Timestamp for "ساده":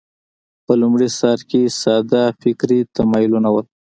1.81-2.23